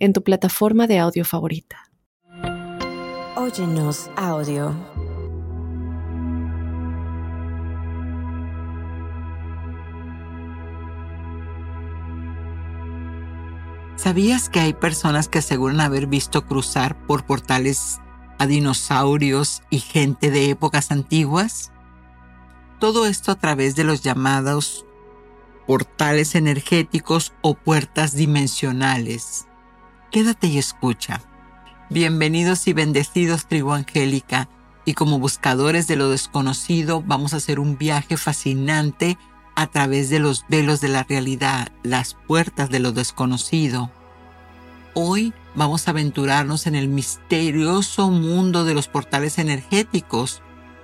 [0.00, 1.90] en tu plataforma de audio favorita.
[3.36, 4.74] Óyenos audio.
[13.96, 18.00] ¿Sabías que hay personas que aseguran haber visto cruzar por portales
[18.38, 21.70] a dinosaurios y gente de épocas antiguas?
[22.78, 24.86] Todo esto a través de los llamados
[25.66, 29.46] portales energéticos o puertas dimensionales.
[30.10, 31.22] Quédate y escucha.
[31.88, 34.48] Bienvenidos y bendecidos, tribu angélica,
[34.84, 39.18] y como buscadores de lo desconocido vamos a hacer un viaje fascinante
[39.54, 43.92] a través de los velos de la realidad, las puertas de lo desconocido.
[44.94, 50.42] Hoy vamos a aventurarnos en el misterioso mundo de los portales energéticos,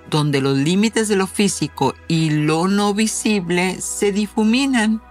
[0.09, 5.01] donde los límites de lo físico y lo no visible se difuminan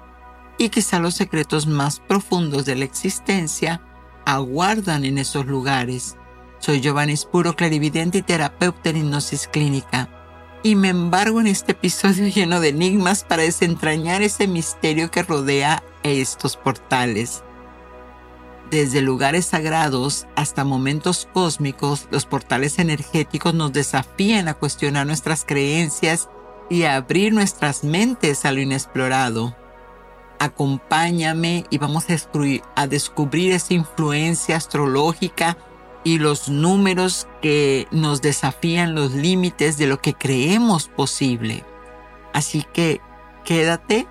[0.56, 3.82] y quizá los secretos más profundos de la existencia
[4.26, 6.16] aguardan en esos lugares.
[6.58, 10.10] Soy Giovanni Spuro, clarividente y terapeuta en hipnosis clínica.
[10.62, 15.82] Y me embargo en este episodio lleno de enigmas para desentrañar ese misterio que rodea
[16.02, 17.42] estos portales.
[18.70, 26.28] Desde lugares sagrados hasta momentos cósmicos, los portales energéticos nos desafían a cuestionar nuestras creencias
[26.68, 29.54] y a abrir nuestras mentes a lo inexplorado
[30.38, 35.56] acompáñame y vamos a descubrir, esa influencia astrológica
[36.04, 41.64] y los números que nos desafían los límites de lo que creemos posible.
[42.32, 43.00] Así que
[43.44, 44.06] quédate,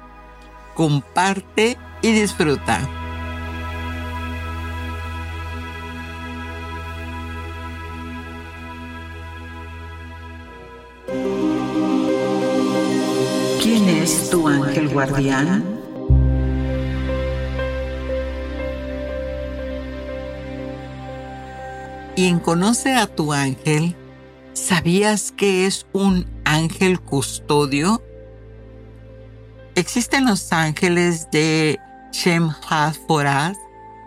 [0.73, 2.79] comparte y disfruta.
[13.61, 15.84] ¿Quién es tu ángel guardián?
[22.15, 23.95] Y Conoce a tu ángel,
[24.53, 28.01] ¿sabías que es un ángel custodio?
[29.75, 31.77] Existen los ángeles de
[32.13, 32.51] Shem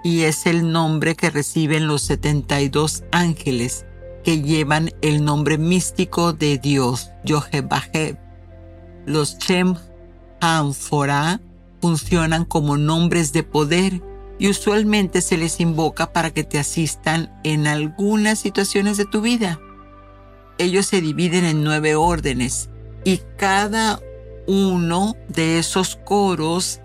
[0.05, 3.85] y es el nombre que reciben los 72 ángeles
[4.25, 8.19] que llevan el nombre místico de Dios, Yohebaheb.
[9.05, 9.75] Los Shem
[10.41, 11.41] HaForad
[11.81, 14.03] funcionan como nombres de poder
[14.39, 19.61] y usualmente se les invoca para que te asistan en algunas situaciones de tu vida.
[20.59, 22.69] Ellos se dividen en nueve órdenes
[23.05, 24.01] y cada
[24.47, 26.81] uno de esos coros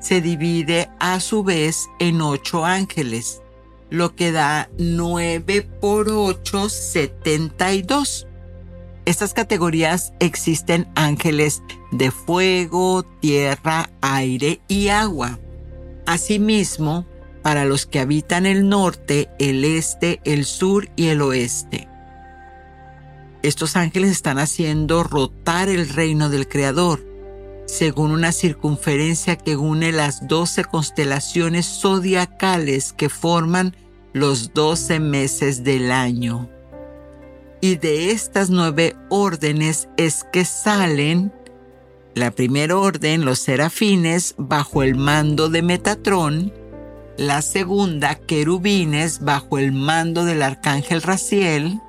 [0.00, 3.42] se divide a su vez en ocho ángeles,
[3.90, 8.26] lo que da nueve por ocho, setenta y dos.
[9.04, 15.38] Estas categorías existen ángeles de fuego, tierra, aire y agua.
[16.08, 17.04] Asimismo,
[17.42, 21.86] para los que habitan el norte, el este, el sur y el oeste.
[23.42, 27.06] Estos ángeles están haciendo rotar el reino del Creador,
[27.66, 33.76] según una circunferencia que une las doce constelaciones zodiacales que forman
[34.14, 36.48] los doce meses del año.
[37.60, 41.34] Y de estas nueve órdenes es que salen
[42.18, 46.52] la primera orden, los serafines, bajo el mando de Metatrón.
[47.16, 51.80] La segunda, querubines, bajo el mando del arcángel Raciel.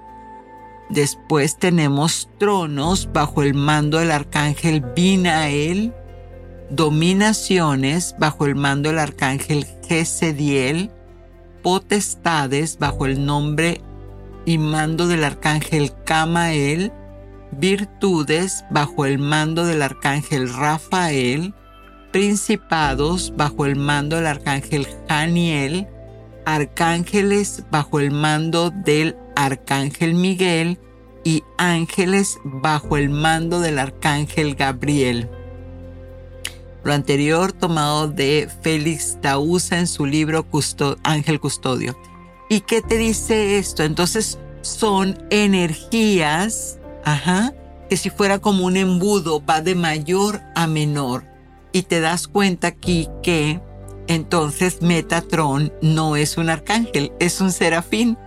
[0.90, 5.94] Después tenemos tronos bajo el mando del arcángel Binael.
[6.70, 10.92] Dominaciones bajo el mando del arcángel Gesediel.
[11.64, 13.82] Potestades bajo el nombre
[14.46, 16.92] y mando del arcángel Camael
[17.52, 21.54] virtudes bajo el mando del arcángel Rafael,
[22.12, 25.88] principados bajo el mando del arcángel Janiel,
[26.46, 30.80] arcángeles bajo el mando del arcángel Miguel
[31.24, 35.30] y ángeles bajo el mando del arcángel Gabriel.
[36.84, 40.46] Lo anterior tomado de Félix Dausa en su libro
[41.04, 41.96] Ángel Custodio.
[42.50, 43.84] ¿Y qué te dice esto?
[43.84, 46.79] Entonces son energías
[47.10, 47.56] Ajá,
[47.90, 51.24] que si fuera como un embudo va de mayor a menor.
[51.72, 53.60] Y te das cuenta aquí que
[54.08, 58.18] Entonces Metatron no es un arcángel, es un serafín,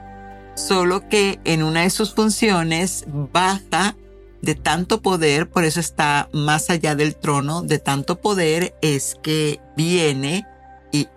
[0.57, 3.97] solo que en una de sus funciones baja
[4.43, 9.61] de tanto poder, por eso está más allá del trono, de tanto poder es que
[9.77, 10.45] viene
[10.93, 11.09] y,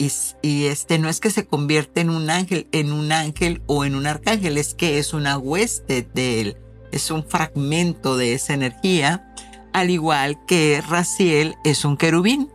[0.41, 4.07] este no es que se convierte en un ángel, en un ángel o en un
[4.07, 6.57] arcángel, es que es una hueste de él,
[6.95, 9.33] es un fragmento de esa energía,
[9.73, 12.49] al igual que Raciel es un querubín.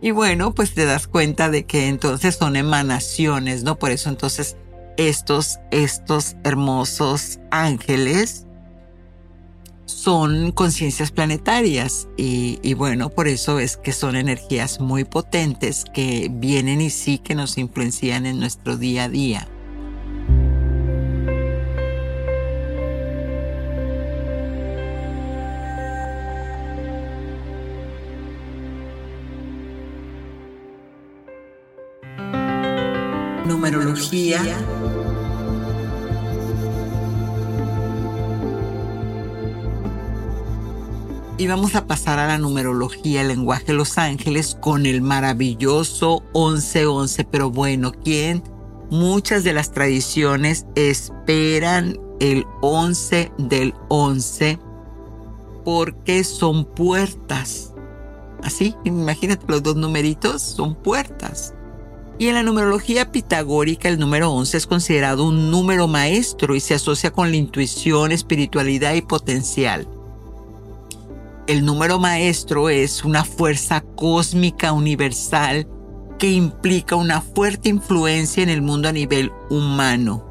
[0.00, 3.78] Y bueno, pues te das cuenta de que entonces son emanaciones, ¿no?
[3.78, 4.56] Por eso entonces
[4.96, 8.44] estos, estos hermosos ángeles
[9.86, 16.28] son conciencias planetarias y, y, bueno, por eso es que son energías muy potentes que
[16.30, 19.48] vienen y sí que nos influencian en nuestro día a día.
[41.40, 46.22] Y vamos a pasar a la numerología, el lenguaje de los ángeles con el maravilloso
[46.34, 47.24] 1111.
[47.24, 48.42] Pero bueno, ¿quién?
[48.90, 54.58] Muchas de las tradiciones esperan el 11 del 11
[55.64, 57.72] porque son puertas.
[58.42, 61.54] Así, imagínate los dos numeritos, son puertas.
[62.18, 66.74] Y en la numerología pitagórica el número 11 es considerado un número maestro y se
[66.74, 69.88] asocia con la intuición, espiritualidad y potencial
[71.48, 75.66] el número maestro es una fuerza cósmica universal
[76.18, 80.26] que implica una fuerte influencia en el mundo a nivel humano.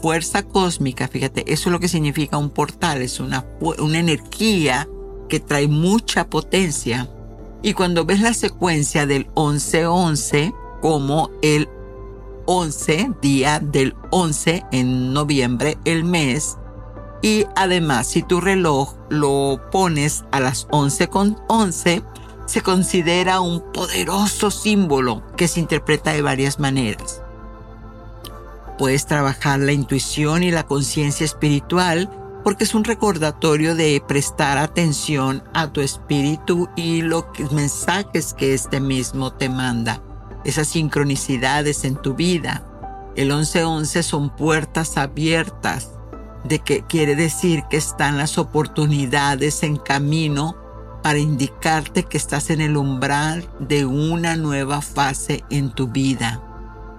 [0.00, 4.88] Fuerza cósmica, fíjate, eso es lo que significa un portal, es una, una energía
[5.28, 7.10] que trae mucha potencia.
[7.62, 11.68] Y cuando ves la secuencia del 11-11 como el
[12.46, 16.56] 11, día del 11 en noviembre, el mes,
[17.22, 22.02] y además, si tu reloj lo pones a las 11 con 11,
[22.46, 27.22] se considera un poderoso símbolo que se interpreta de varias maneras.
[28.78, 32.10] Puedes trabajar la intuición y la conciencia espiritual
[32.44, 38.78] porque es un recordatorio de prestar atención a tu espíritu y los mensajes que este
[38.78, 40.00] mismo te manda,
[40.46, 42.64] esas sincronicidades en tu vida.
[43.16, 45.90] El 1111 son puertas abiertas
[46.44, 50.56] de que quiere decir que están las oportunidades en camino
[51.02, 56.42] para indicarte que estás en el umbral de una nueva fase en tu vida.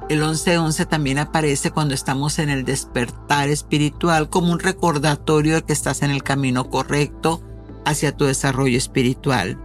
[0.09, 5.73] El 1111 también aparece cuando estamos en el despertar espiritual como un recordatorio de que
[5.73, 7.41] estás en el camino correcto
[7.85, 9.57] hacia tu desarrollo espiritual.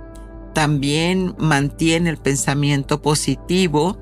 [0.55, 3.99] También mantiene el pensamiento positivo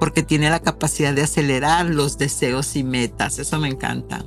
[0.00, 3.38] porque tiene la capacidad de acelerar los deseos y metas.
[3.38, 4.24] Eso me encanta.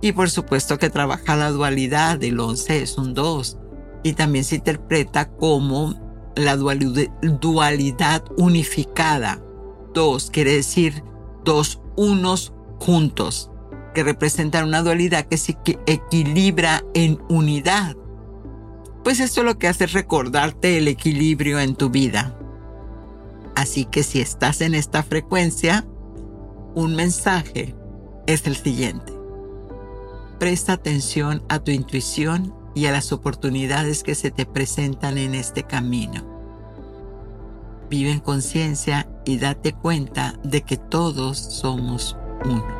[0.00, 3.58] Y por supuesto que trabaja la dualidad, del 11 es un 2.
[4.02, 5.94] Y también se interpreta como
[6.36, 9.42] la dualidad unificada.
[9.92, 11.02] Dos quiere decir
[11.44, 13.50] dos unos juntos,
[13.94, 17.96] que representan una dualidad que se equilibra en unidad.
[19.04, 22.36] Pues esto lo que hace es recordarte el equilibrio en tu vida.
[23.54, 25.86] Así que si estás en esta frecuencia,
[26.74, 27.74] un mensaje
[28.26, 29.12] es el siguiente.
[30.38, 35.64] Presta atención a tu intuición y a las oportunidades que se te presentan en este
[35.64, 36.24] camino.
[37.90, 42.79] Vive en conciencia y date cuenta de que todos somos uno.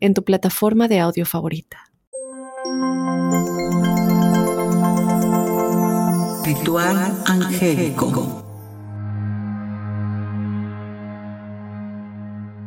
[0.00, 1.90] en tu plataforma de audio favorita.
[6.44, 8.40] Ritual angélico.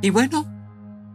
[0.02, 0.46] Y bueno,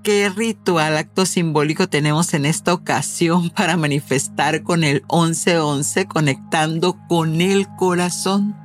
[0.02, 7.40] ¿qué ritual, acto simbólico tenemos en esta ocasión para manifestar con el 1111 conectando con
[7.40, 8.56] el corazón?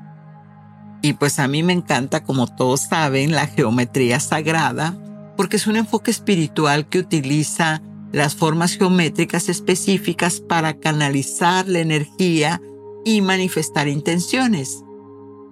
[1.01, 4.95] Y pues a mí me encanta, como todos saben, la geometría sagrada,
[5.35, 12.61] porque es un enfoque espiritual que utiliza las formas geométricas específicas para canalizar la energía
[13.03, 14.83] y manifestar intenciones.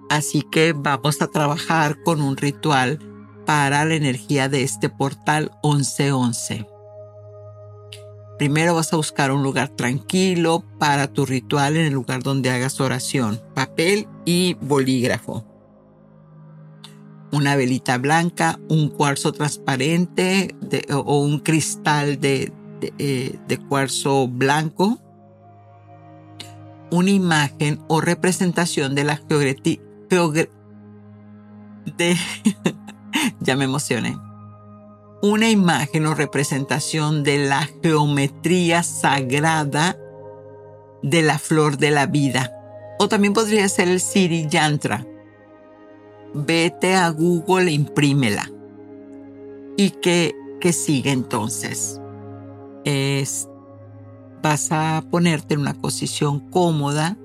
[0.08, 2.98] Así que vamos a trabajar con un ritual
[3.46, 6.66] para la energía de este portal 1111.
[8.38, 12.80] Primero vas a buscar un lugar tranquilo para tu ritual en el lugar donde hagas
[12.80, 15.51] oración, papel y bolígrafo.
[17.32, 20.54] Una velita blanca, un cuarzo transparente
[20.92, 22.52] o un cristal de,
[22.98, 24.98] eh, de cuarzo blanco,
[26.90, 29.80] una imagen o representación de la geografía.
[31.96, 32.16] de
[33.40, 34.14] ya me emocioné
[35.22, 39.96] una imagen o representación de la geometría sagrada
[41.02, 42.52] de la flor de la vida.
[42.98, 45.06] O también podría ser el Siri Yantra.
[46.34, 48.50] Vete a Google e imprímela.
[49.76, 52.00] ¿Y qué, qué sigue entonces?
[52.84, 53.48] Es,
[54.42, 57.16] vas a ponerte en una posición cómoda,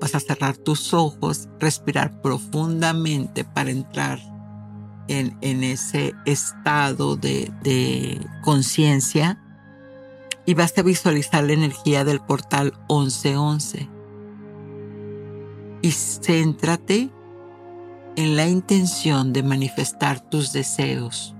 [0.00, 4.18] vas a cerrar tus ojos, respirar profundamente para entrar
[5.08, 9.42] en, ese estado de, de conciencia
[10.46, 13.88] y vas a visualizar la energía del portal 1111.
[15.82, 17.10] Y céntrate
[18.16, 21.34] en la intención de manifestar tus deseos.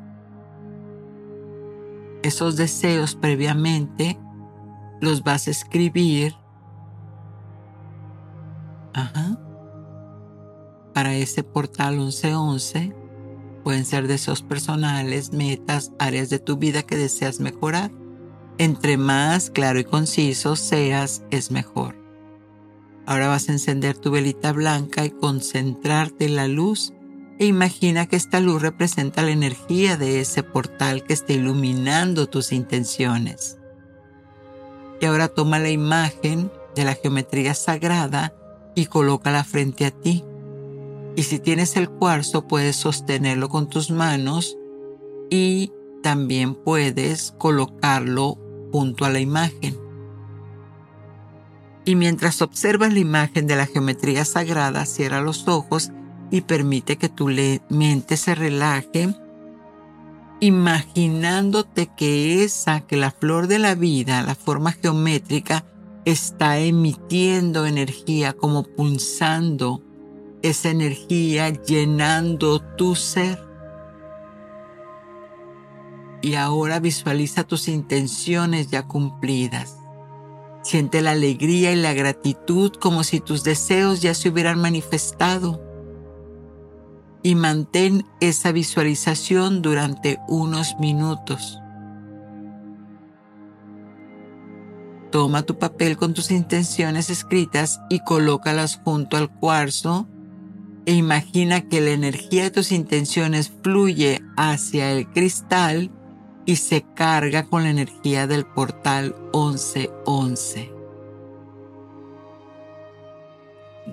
[2.22, 4.18] Esos deseos previamente
[5.00, 6.34] los vas a escribir
[10.92, 12.94] para ese portal 1111
[13.62, 17.90] Pueden ser deseos personales, metas, áreas de tu vida que deseas mejorar.
[18.58, 22.00] Entre más claro y conciso seas, es mejor.
[23.10, 26.92] Ahora vas a encender tu velita blanca y concentrarte en la luz
[27.40, 32.52] e imagina que esta luz representa la energía de ese portal que está iluminando tus
[32.52, 33.58] intenciones.
[35.00, 38.32] Y ahora toma la imagen de la geometría sagrada
[38.76, 40.24] y colócala frente a ti.
[41.16, 44.56] Y si tienes el cuarzo, puedes sostenerlo con tus manos
[45.30, 45.72] y
[46.04, 48.38] también puedes colocarlo
[48.70, 49.79] junto a la imagen.
[51.84, 55.90] Y mientras observas la imagen de la geometría sagrada, cierra los ojos
[56.30, 57.28] y permite que tu
[57.68, 59.14] mente se relaje,
[60.40, 65.64] imaginándote que esa, que la flor de la vida, la forma geométrica,
[66.04, 69.82] está emitiendo energía como pulsando
[70.42, 73.46] esa energía llenando tu ser.
[76.22, 79.79] Y ahora visualiza tus intenciones ya cumplidas.
[80.62, 85.62] Siente la alegría y la gratitud como si tus deseos ya se hubieran manifestado.
[87.22, 91.58] Y mantén esa visualización durante unos minutos.
[95.10, 100.06] Toma tu papel con tus intenciones escritas y colócalas junto al cuarzo
[100.86, 105.90] e imagina que la energía de tus intenciones fluye hacia el cristal
[106.50, 110.73] y se carga con la energía del portal 1111.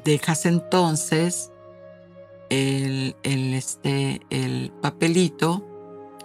[0.03, 1.51] Dejas entonces
[2.49, 5.63] el, este, el papelito,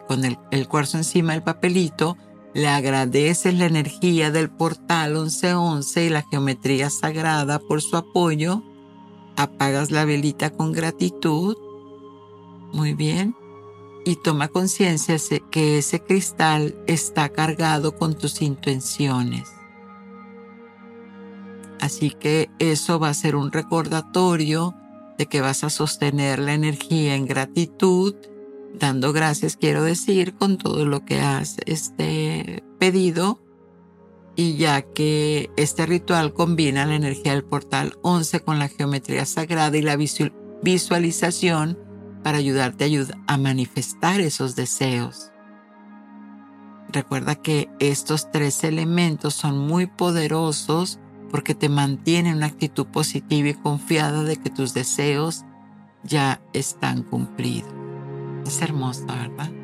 [0.09, 2.17] con el, el cuarzo encima del papelito,
[2.55, 8.63] le agradeces la energía del portal 1111 y la geometría sagrada por su apoyo
[9.37, 11.59] apagas la velita con gratitud.
[12.73, 13.37] Muy bien.
[14.05, 15.17] Y toma conciencia
[15.51, 19.49] que ese cristal está cargado con tus intenciones.
[21.81, 24.75] Así que eso va a ser un recordatorio
[25.19, 28.15] de que vas a sostener la energía en gratitud,
[28.75, 33.41] dando gracias, quiero decir, con todo lo que has este, pedido
[34.35, 39.77] y ya que este ritual combina la energía del portal 11 con la geometría sagrada
[39.77, 39.97] y la
[40.63, 41.79] visualización
[42.23, 42.89] para ayudarte
[43.27, 45.31] a, manifestar esos deseos.
[46.89, 50.99] Recuerda que estos tres elementos son muy poderosos
[51.31, 55.45] porque te mantienen una actitud positiva y confiada de que tus deseos
[56.03, 57.73] ya están cumplidos.
[58.47, 59.62] Es hermoso, ¿verdad?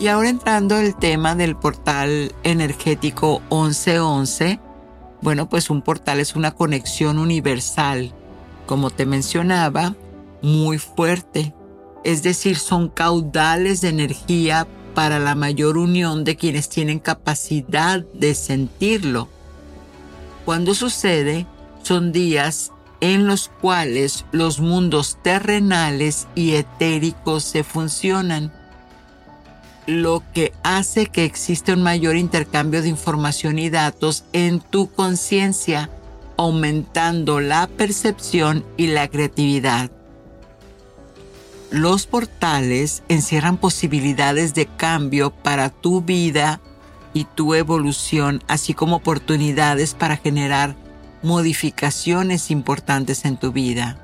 [0.00, 4.60] Y ahora entrando el tema del portal energético 1111,
[5.20, 8.14] bueno, pues un portal es una conexión universal,
[8.66, 9.96] como te mencionaba,
[10.40, 11.52] muy fuerte.
[12.04, 18.36] Es decir, son caudales de energía para la mayor unión de quienes tienen capacidad de
[18.36, 19.28] sentirlo.
[20.44, 21.46] Cuando sucede,
[21.82, 28.52] son días en los cuales los mundos terrenales y etéricos se funcionan,
[29.88, 35.88] lo que hace que exista un mayor intercambio de información y datos en tu conciencia,
[36.36, 39.90] aumentando la percepción y la creatividad.
[41.70, 46.60] Los portales encierran posibilidades de cambio para tu vida
[47.14, 50.76] y tu evolución, así como oportunidades para generar
[51.22, 53.98] modificaciones importantes en tu vida.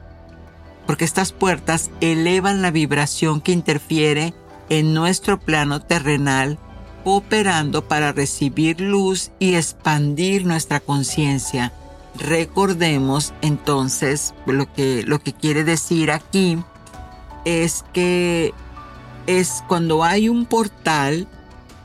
[0.86, 4.32] Porque estas puertas elevan la vibración que interfiere
[4.68, 6.58] en nuestro plano terrenal,
[7.04, 11.72] operando para recibir luz y expandir nuestra conciencia.
[12.18, 16.58] Recordemos entonces lo que, lo que quiere decir aquí
[17.44, 18.54] es que
[19.26, 21.28] es cuando hay un portal,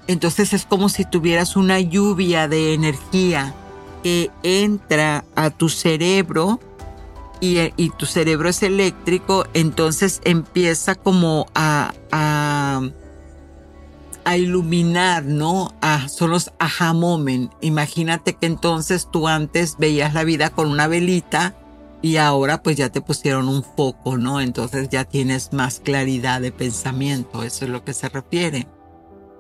[0.08, 3.54] entonces es como si tuvieras una lluvia de energía
[4.04, 6.60] que entra a tu cerebro
[7.42, 12.82] y, tu cerebro es eléctrico, entonces empieza como a, a,
[14.38, 15.74] iluminar, ¿no?
[16.08, 16.94] son los aha.
[17.62, 21.56] Imagínate que entonces tú antes veías la vida con una velita
[22.02, 24.40] y ahora pues ya te pusieron un foco, ¿no?
[24.40, 28.68] Entonces ya tienes más claridad de pensamiento, eso es lo que se refiere.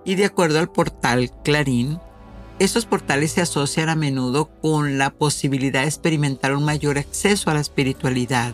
[0.06, 2.00] Y de acuerdo al portal Clarín,
[2.59, 7.53] estos portales se asocian a menudo con la posibilidad de experimentar un mayor acceso a
[7.53, 8.53] la espiritualidad,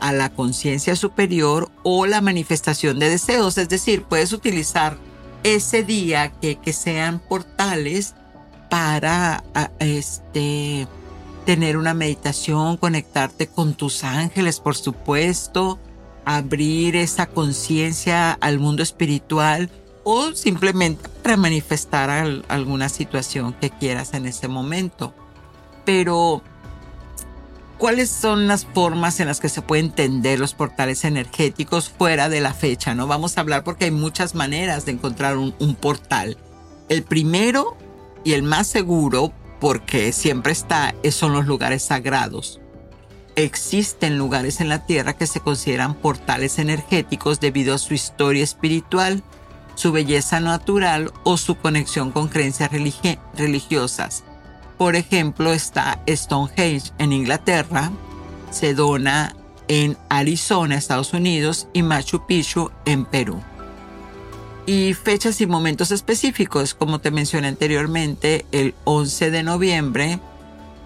[0.00, 3.56] a la conciencia superior o la manifestación de deseos.
[3.56, 4.98] Es decir, puedes utilizar
[5.44, 8.14] ese día que, sean portales
[8.68, 9.44] para
[9.78, 10.88] este,
[11.46, 15.78] tener una meditación, conectarte con tus ángeles, por supuesto,
[16.24, 19.70] abrir esa conciencia al mundo espiritual
[20.04, 22.10] o simplemente para manifestar
[22.48, 25.14] alguna situación que quieras en ese momento.
[25.84, 26.42] Pero,
[27.78, 32.40] ¿cuáles son las formas en las que se pueden entender los portales energéticos fuera de
[32.40, 32.94] la fecha?
[32.94, 36.36] No vamos a hablar porque hay muchas maneras de encontrar un, un portal.
[36.88, 37.76] El primero
[38.24, 42.60] y el más seguro, porque siempre está, son los lugares sagrados.
[43.36, 49.22] Existen lugares en la Tierra que se consideran portales energéticos debido a su historia espiritual
[49.80, 54.24] su belleza natural o su conexión con creencias religiosas.
[54.76, 57.90] Por ejemplo, está Stonehenge en Inglaterra,
[58.50, 59.34] Sedona
[59.68, 63.40] en Arizona, Estados Unidos y Machu Picchu en Perú.
[64.66, 70.20] Y fechas y momentos específicos, como te mencioné anteriormente, el 11 de noviembre,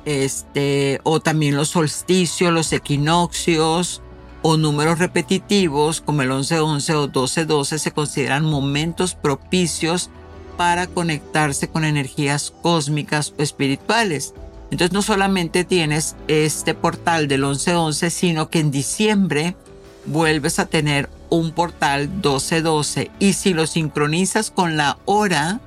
[0.05, 4.03] este, o también los solsticios, los equinoccios,
[4.47, 10.11] o números repetitivos como el 1111 o 1212 se consideran momentos propicios
[10.59, 14.35] para conectarse con energías cósmicas o espirituales.
[14.71, 19.57] Entonces no solamente tienes este portal del 1111, sino que en diciembre
[20.05, 25.61] vuelves a tener un portal 1212 y si lo sincronizas con la hora,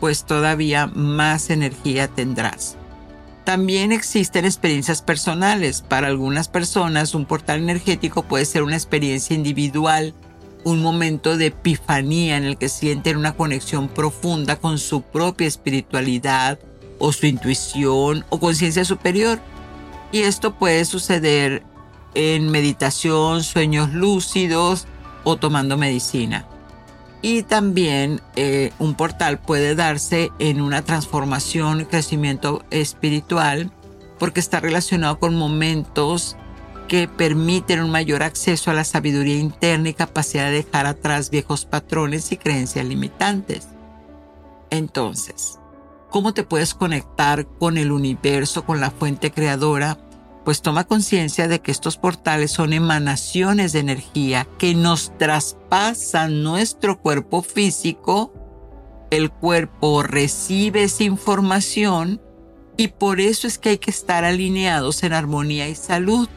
[0.00, 2.77] pues todavía más energía tendrás.
[3.48, 5.80] También existen experiencias personales.
[5.80, 10.12] Para algunas personas un portal energético puede ser una experiencia individual,
[10.64, 16.58] un momento de epifanía en el que sienten una conexión profunda con su propia espiritualidad
[16.98, 19.40] o su intuición o conciencia superior.
[20.12, 21.62] Y esto puede suceder
[22.12, 24.86] en meditación, sueños lúcidos
[25.24, 26.46] o tomando medicina.
[27.20, 33.72] Y también eh, un portal puede darse en una transformación crecimiento espiritual
[34.18, 36.36] porque está relacionado con momentos
[36.86, 41.66] que permiten un mayor acceso a la sabiduría interna y capacidad de dejar atrás viejos
[41.66, 43.68] patrones y creencias limitantes.
[44.70, 45.58] Entonces,
[46.10, 49.98] ¿cómo te puedes conectar con el universo, con la fuente creadora?
[50.48, 57.02] Pues toma conciencia de que estos portales son emanaciones de energía que nos traspasan nuestro
[57.02, 58.32] cuerpo físico.
[59.10, 62.22] El cuerpo recibe esa información
[62.78, 66.30] y por eso es que hay que estar alineados en armonía y salud.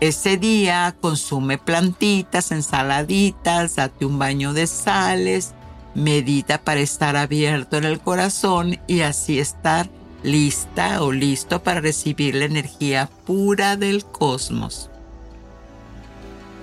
[0.00, 5.52] Ese día consume plantitas, ensaladitas, date un baño de sales,
[5.94, 9.90] medita para estar abierto en el corazón y así estar
[10.22, 14.90] lista o listo para recibir la energía pura del cosmos.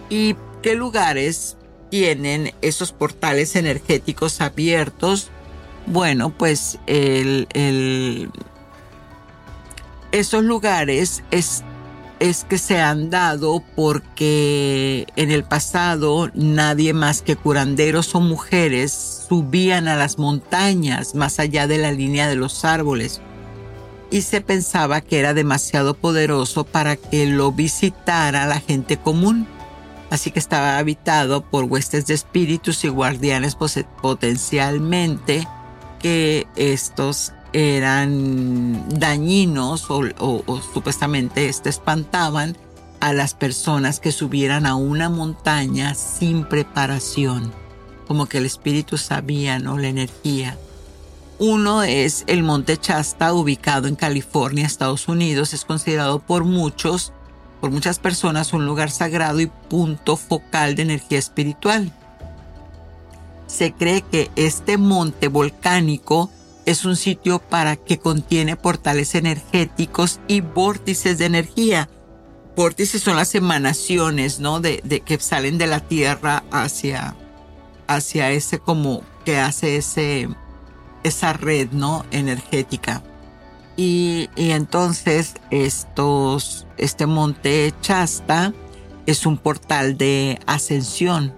[0.09, 1.57] ¿Y qué lugares
[1.89, 5.29] tienen esos portales energéticos abiertos?
[5.85, 6.79] Bueno, pues
[10.11, 11.63] esos lugares es,
[12.19, 19.25] es que se han dado porque en el pasado nadie más que curanderos o mujeres
[19.27, 23.21] subían a las montañas más allá de la línea de los árboles
[24.11, 29.47] y se pensaba que era demasiado poderoso para que lo visitara la gente común.
[30.09, 33.55] Así que estaba habitado por huestes de espíritus y guardianes
[34.01, 35.47] potencialmente
[35.99, 40.43] que estos eran dañinos o,
[40.73, 42.57] supuestamente este, espantaban
[42.99, 47.53] a las personas que subieran a una montaña sin preparación,
[48.07, 49.77] como que el espíritu sabía, ¿no?
[49.77, 50.57] La energía.
[51.39, 55.53] Uno es el Monte Chasta, ubicado en California, Estados Unidos.
[55.53, 57.13] Es considerado por muchos,
[57.61, 61.93] por muchas personas, un lugar sagrado y punto focal de energía espiritual.
[63.47, 66.29] Se cree que este monte volcánico
[66.65, 71.89] es un sitio para que contiene portales energéticos y vórtices de energía.
[72.57, 74.59] Vórtices son las emanaciones, ¿no?
[74.59, 77.15] De, que salen de la Tierra hacia,
[77.87, 80.27] hacia ese como que hace ese,
[81.03, 82.05] esa red, ¿no?
[82.11, 83.03] Energética.
[83.77, 88.53] Y, y entonces estos, este monte Chasta
[89.05, 91.33] es un portal de ascensión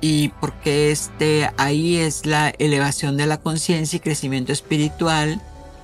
[0.00, 5.40] y porque este, ahí es la elevación de la conciencia y crecimiento espiritual,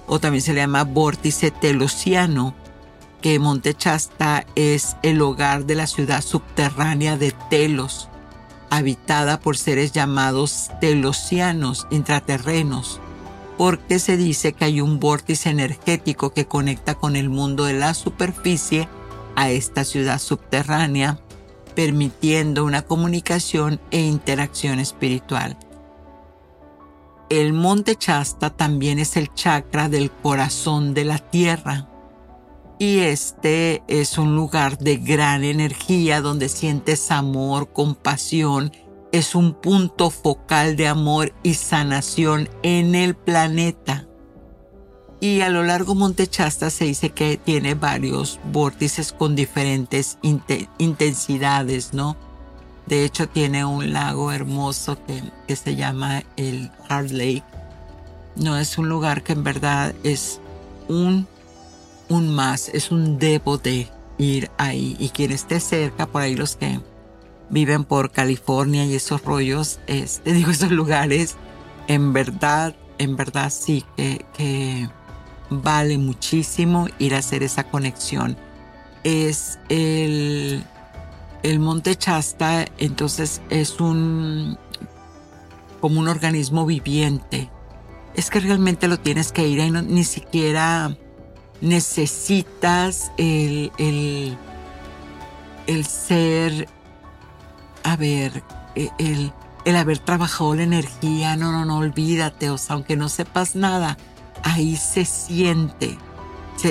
[0.07, 2.55] o también se le llama vórtice telosiano,
[3.21, 8.09] que Monte Chasta es el hogar de la ciudad subterránea de Telos,
[8.71, 13.01] habitada por seres llamados telosianos, intraterrenos,
[13.59, 17.95] porque se dice que hay un vórtice energético que conecta con el mundo de la
[17.95, 18.89] superficie
[19.35, 21.21] a esta ciudad subterránea
[21.77, 25.57] permitiendo una comunicación e interacción espiritual.
[27.29, 31.89] El monte Chasta también es el chakra del corazón de la tierra.
[32.79, 38.71] Y este es un lugar de gran energía donde sientes amor, compasión.
[39.13, 44.07] Es un punto focal de amor y sanación en el planeta.
[45.21, 50.19] Y a lo largo Monte Chasta se dice que tiene varios vórtices con diferentes
[50.79, 52.17] intensidades, ¿no?
[52.85, 57.43] De hecho tiene un lago hermoso que, que se llama el Hard Lake.
[58.37, 60.41] No es un lugar que en verdad es
[60.89, 61.27] un,
[62.09, 63.89] un más, es un debo de
[64.19, 64.97] ir ahí.
[64.99, 66.81] Y quien esté cerca, por ahí los que
[67.51, 71.37] viven por California y esos rollos, te digo, esos lugares,
[71.89, 74.89] en verdad, en verdad sí que
[75.51, 78.37] vale muchísimo ir a hacer esa conexión.
[79.05, 80.65] Es el,
[81.43, 84.59] el Monte Chasta, entonces es un
[85.81, 87.49] como un organismo viviente.
[88.15, 90.97] Es que realmente lo tienes que ir ahí, ni siquiera
[91.61, 94.37] necesitas el, el,
[95.67, 96.69] el ser,
[97.83, 98.43] a ver,
[98.75, 99.33] e, el,
[99.65, 103.97] el haber trabajado la energía, no, no, no, olvídate, aunque no sepas nada,
[104.43, 105.99] ahí se siente.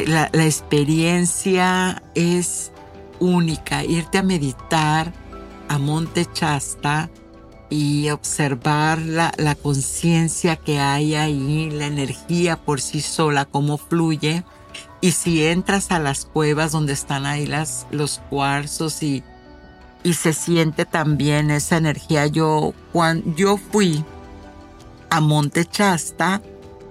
[0.08, 2.72] La, experiencia es
[3.20, 3.84] única.
[3.84, 5.14] Irte a meditar
[5.68, 7.10] a Monte Chasta
[7.70, 14.44] y observar la, la conciencia que hay ahí, la energía por sí sola, cómo fluye.
[15.06, 17.48] Y si entras a las cuevas donde están ahí
[17.92, 19.24] los cuarzos y,
[20.02, 22.26] y se siente también esa energía.
[22.26, 24.04] Yo, cuando yo fui
[25.12, 26.42] a Monte Chasta,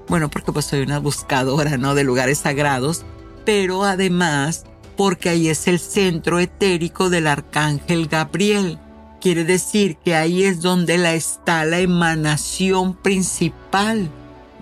[0.07, 1.97] bueno, porque pues soy una buscadora, ¿no?
[1.97, 3.05] De lugares sagrados,
[3.45, 4.63] pero además
[4.97, 8.79] porque ahí es el centro etérico del arcángel Gabriel.
[9.21, 14.09] Quiere decir que ahí es donde la está la emanación principal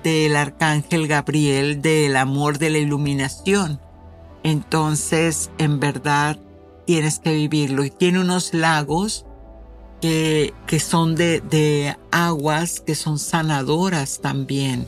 [0.03, 3.81] del arcángel Gabriel, del amor de la iluminación.
[4.43, 6.38] Entonces, en verdad,
[6.87, 7.85] tienes que vivirlo.
[7.85, 9.25] Y tiene unos lagos
[10.01, 14.87] que, que son de, de aguas que son sanadoras también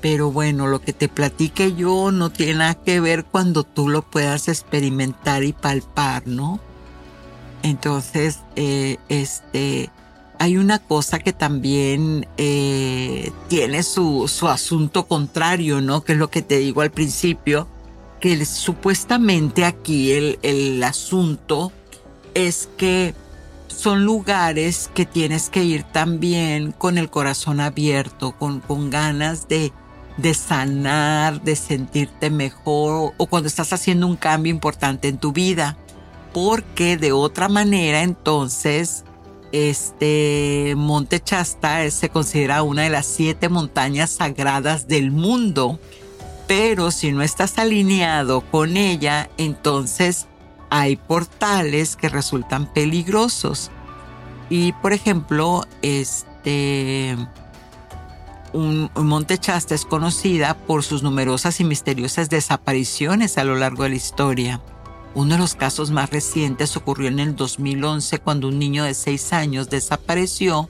[0.00, 4.02] pero bueno, lo que te platique yo no tiene nada que ver cuando tú lo
[4.02, 6.60] puedas experimentar y palpar, ¿no?
[7.64, 9.90] Entonces, eh, este,
[10.38, 16.02] hay una cosa que también eh, tiene su, su asunto contrario, ¿no?
[16.04, 17.66] Que es lo que te digo al principio,
[18.20, 21.72] que supuestamente aquí el, el asunto
[22.34, 23.14] es que
[23.68, 29.72] son lugares que tienes que ir también con el corazón abierto, con, con ganas de,
[30.16, 35.76] de sanar, de sentirte mejor o cuando estás haciendo un cambio importante en tu vida.
[36.32, 39.05] Porque de otra manera entonces
[39.52, 45.78] este Monte Chasta se considera una de las siete montañas sagradas del mundo.
[46.46, 50.26] Pero si no estás alineado con ella, entonces
[50.70, 53.70] hay portales que resultan peligrosos.
[54.48, 57.16] Y por ejemplo, este este,
[58.52, 63.88] un, Monte Chasta es conocida por sus numerosas y misteriosas desapariciones a lo largo de
[63.88, 64.60] la historia.
[65.16, 69.32] Uno de los casos más recientes ocurrió en el 2011 cuando un niño de 6
[69.32, 70.68] años desapareció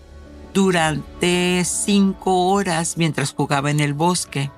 [0.54, 4.52] durante 5 horas mientras jugaba en el bosque.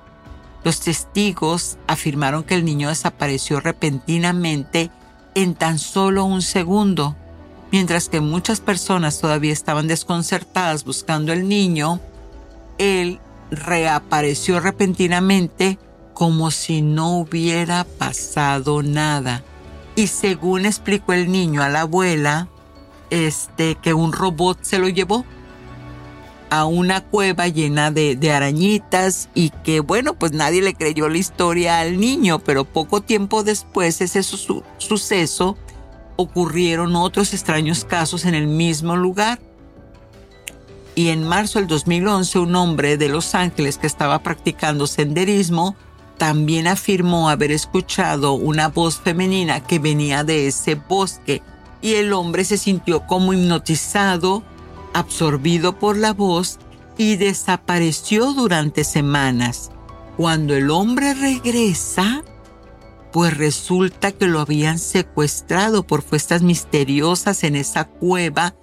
[0.63, 4.91] Los testigos afirmaron que el niño desapareció repentinamente
[5.33, 7.15] en tan solo un segundo,
[7.71, 11.99] mientras que muchas personas todavía estaban desconcertadas buscando al niño,
[12.77, 15.79] él reapareció repentinamente
[16.13, 19.43] como si no hubiera pasado nada.
[19.99, 22.47] Y según explicó el niño a la abuela,
[23.09, 25.25] este, que un robot se lo llevó
[26.49, 31.81] a una cueva llena de, arañitas y que bueno, pues nadie le creyó la historia
[31.81, 35.57] al niño, pero poco tiempo después ese suceso
[36.15, 39.41] ocurrieron otros extraños casos en el mismo lugar.
[40.95, 45.75] Y en marzo del 2011 un hombre de Los Ángeles que estaba practicando senderismo
[46.19, 51.41] también afirmó haber escuchado una voz femenina que venía de ese bosque
[51.81, 54.43] y el hombre se sintió como hipnotizado
[54.93, 56.59] absorbido por la voz
[56.97, 59.71] y desapareció durante semanas.
[60.17, 62.23] Cuando el hombre regresa,
[63.13, 68.55] pues resulta que lo habían secuestrado por fuerzas misteriosas en esa cueva,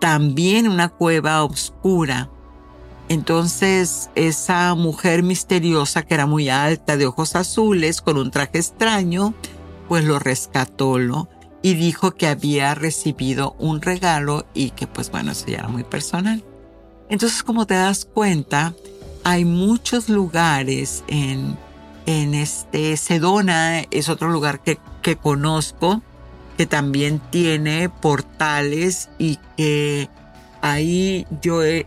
[0.00, 2.28] también una cueva oscura.
[3.08, 9.34] Entonces esa mujer misteriosa que era muy alta, de ojos azules, con un traje extraño,
[9.88, 11.28] pues lo rescató, ¿no?
[11.64, 15.82] y dijo que había recibido un regalo y que pues bueno, eso ya era muy
[15.82, 16.44] personal.
[17.08, 18.74] Entonces como te das cuenta,
[19.24, 21.56] hay muchos lugares en,
[22.04, 26.02] en este Sedona, es otro lugar que, que conozco,
[26.58, 30.10] que también tiene portales y que
[30.64, 31.84] ahí yo he,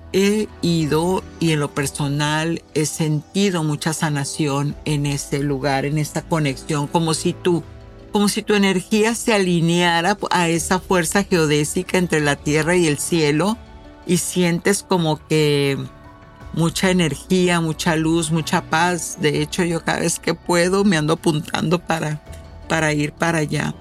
[0.62, 6.86] ido y en lo personal he sentido mucha sanación en ese lugar, en esta conexión,
[6.86, 7.64] como si tú
[8.12, 13.00] como si tu energía se alineara a esa fuerza geodésica entre la tierra y el
[13.00, 13.58] cielo
[14.06, 15.78] y sientes como que
[16.54, 19.18] mucha energía, mucha luz, mucha paz.
[19.20, 22.24] De hecho, yo cada vez que puedo me ando apuntando para,
[22.70, 23.76] para ir para allá.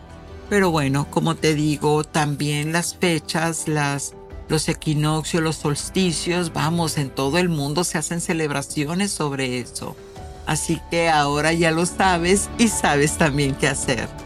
[0.51, 4.15] Pero bueno, como te digo, también las fechas, las,
[4.49, 9.97] los equinoccios, los solsticios, vamos, en todo el mundo se hacen celebraciones sobre eso.
[10.47, 14.26] Así que ahora ya lo sabes y sabes también qué hacer.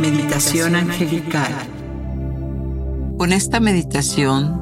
[0.00, 1.52] Meditación angelical.
[3.16, 4.60] Con esta meditación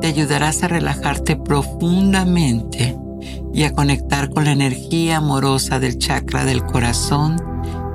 [0.00, 2.96] te ayudarás a relajarte profundamente
[3.52, 7.36] y a conectar con la energía amorosa del chakra del corazón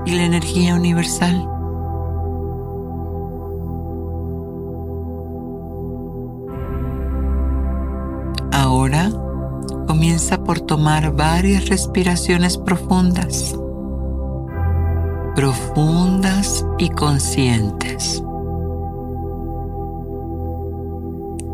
[0.05, 1.47] y la energía universal.
[8.51, 9.11] Ahora
[10.07, 13.53] comienza por tomar varias respiraciones profundas,
[15.35, 18.23] profundas y conscientes.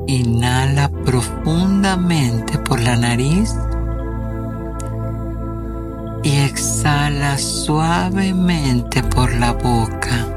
[0.06, 3.56] Inhala profundamente por la nariz
[6.22, 10.28] y exhala suavemente por la boca.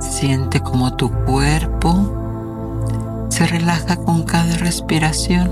[0.00, 2.15] Siente como tu cuerpo
[3.36, 5.48] se relaja con cada respiración.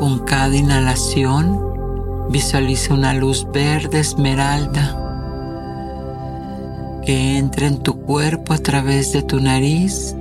[0.00, 1.60] Con cada inhalación
[2.30, 4.96] visualiza una luz verde esmeralda
[7.04, 10.16] que entra en tu cuerpo a través de tu nariz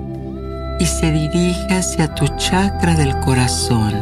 [0.81, 3.93] y se dirige hacia tu chakra del corazón,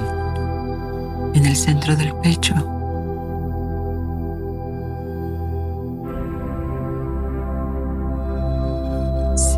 [1.36, 2.83] en el centro del pecho.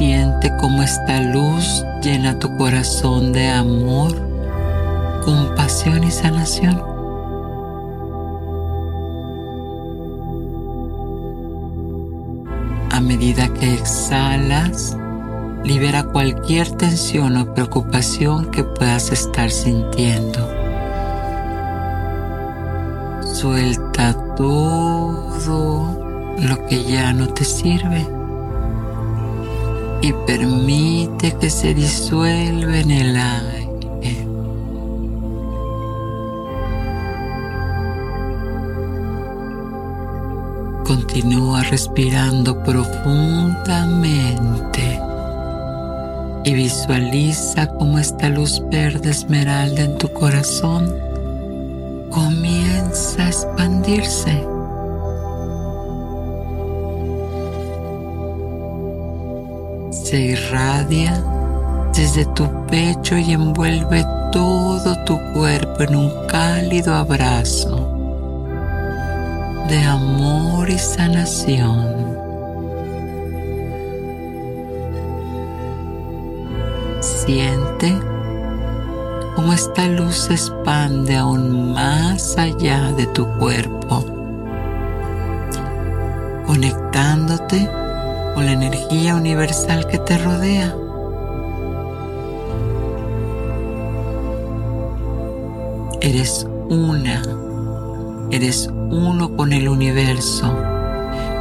[0.05, 4.11] Siente cómo esta luz llena tu corazón de amor,
[5.25, 6.79] compasión y sanación.
[12.91, 14.95] A medida que exhalas,
[15.63, 20.39] libera cualquier tensión o preocupación que puedas estar sintiendo.
[23.33, 28.14] Suelta todo lo que ya no te sirve
[30.05, 33.65] y permite que se disuelva en el aire.
[40.85, 45.01] Continúa respirando profundamente
[46.43, 50.93] y visualiza cómo esta luz verde esmeralda en tu corazón
[52.11, 54.54] comienza a expandirse.
[60.15, 61.21] Se irradia
[61.93, 67.91] desde tu pecho y envuelve todo tu cuerpo en un cálido abrazo
[69.67, 72.15] de amor y sanación.
[77.01, 77.93] Siente
[79.35, 84.05] cómo esta luz se expande aún más allá de tu cuerpo,
[86.47, 87.69] conectándote
[88.35, 90.75] con la energía universal que te rodea.
[96.01, 97.21] Eres una,
[98.31, 100.53] eres uno con el universo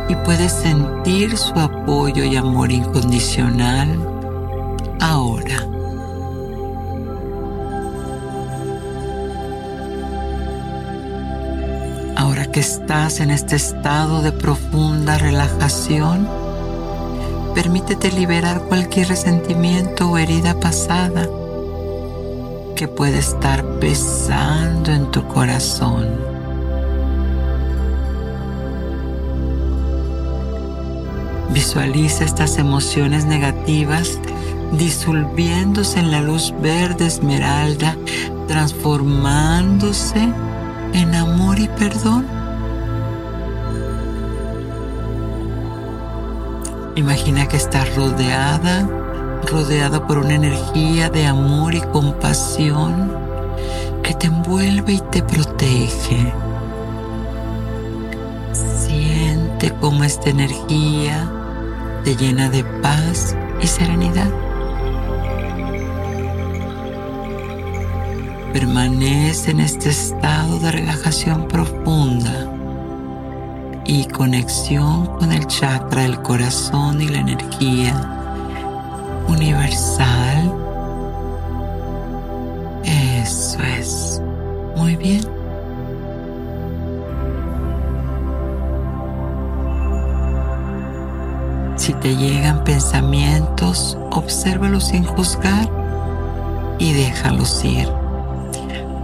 [0.09, 3.99] y puedes sentir su apoyo y amor incondicional
[5.01, 5.67] ahora.
[12.17, 16.44] Ahora que estás en este estado de profunda relajación,
[17.55, 21.29] permítete liberar cualquier resentimiento o herida pasada
[22.75, 26.09] que puede estar pesando en tu corazón.
[31.51, 34.19] Visualiza estas emociones negativas
[34.73, 37.97] disolviéndose en la luz verde esmeralda,
[38.49, 40.33] transformándose
[40.93, 42.44] en amor y perdón.
[46.97, 48.89] Imagina que estás rodeada,
[49.51, 53.13] rodeada por una energía de amor y compasión
[54.05, 56.33] que te envuelve y te protege.
[58.53, 61.29] Siente cómo esta energía
[62.05, 64.31] te llena de paz y serenidad.
[68.53, 72.54] Permanece en este estado de relajación profunda
[73.85, 77.95] y conexión con el chakra del corazón y la energía
[79.29, 80.53] universal.
[82.85, 84.23] Eso es.
[84.77, 85.23] Muy bien.
[91.77, 95.69] Si te llegan pensamientos, obsérvalos sin juzgar
[96.79, 98.04] y déjalos ir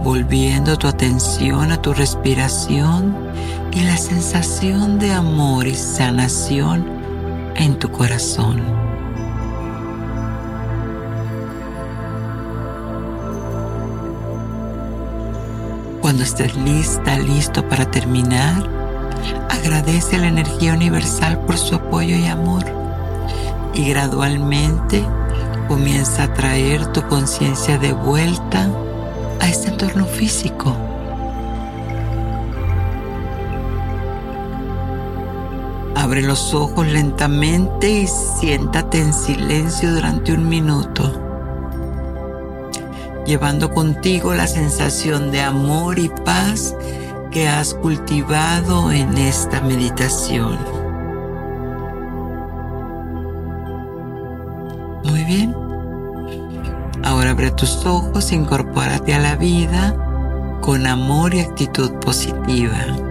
[0.03, 3.15] volviendo tu atención a tu respiración
[3.71, 6.85] y la sensación de amor y sanación
[7.55, 8.61] en tu corazón.
[16.01, 18.67] Cuando estés lista, listo para terminar,
[19.49, 22.65] agradece a la energía universal por su apoyo y amor
[23.73, 25.05] y gradualmente
[25.67, 28.67] comienza a traer tu conciencia de vuelta
[29.41, 30.75] a este entorno físico.
[35.95, 41.19] Abre los ojos lentamente y siéntate en silencio durante un minuto,
[43.25, 46.75] llevando contigo la sensación de amor y paz
[47.31, 50.57] que has cultivado en esta meditación.
[55.03, 55.60] Muy bien.
[57.29, 59.95] Abre tus ojos, incorpórate a la vida
[60.59, 63.10] con amor y actitud positiva.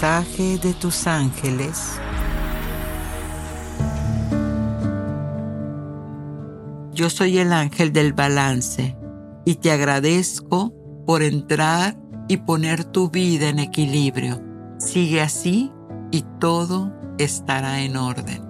[0.00, 2.00] De tus ángeles.
[6.94, 8.96] yo soy el ángel del balance
[9.44, 10.72] y te agradezco
[11.06, 11.98] por entrar
[12.28, 14.42] y poner tu vida en equilibrio.
[14.78, 15.70] Sigue así
[16.10, 18.42] y todo estará en orden.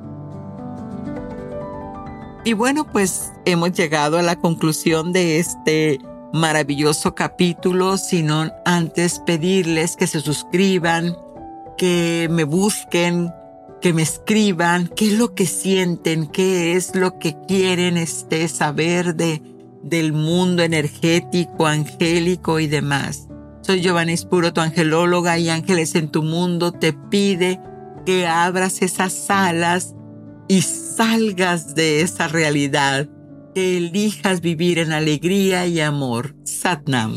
[2.45, 5.99] Y bueno, pues hemos llegado a la conclusión de este
[6.33, 11.17] maravilloso capítulo, sino antes pedirles que se suscriban,
[11.81, 13.33] que me busquen,
[13.81, 19.15] que me escriban qué es lo que sienten, qué es lo que quieren este, saber
[19.15, 19.41] de,
[19.83, 23.29] del mundo energético, angélico y demás.
[23.63, 27.59] Soy Giovanni Spuro, tu angelóloga y Ángeles en tu Mundo te pide
[28.05, 29.95] que abras esas alas
[30.49, 33.09] y salgas de esa realidad,
[33.55, 36.35] que elijas vivir en alegría y amor.
[36.45, 37.17] Satnam.